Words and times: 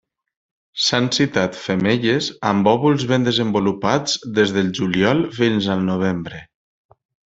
S'han 0.83 1.09
citat 1.17 1.59
femelles 1.65 2.29
amb 2.51 2.69
òvuls 2.73 3.05
ben 3.11 3.27
desenvolupats 3.29 4.17
des 4.39 4.55
del 4.57 4.73
juliol 4.81 5.23
fins 5.41 5.69
al 5.77 5.85
novembre. 5.95 6.43